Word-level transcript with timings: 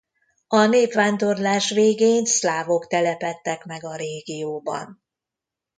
A 0.47 0.65
népvándorlás 0.65 1.69
végén 1.69 2.25
szlávok 2.25 2.87
telepedtek 2.87 3.65
meg 3.65 3.83
a 3.83 3.95
régióban. 3.95 5.01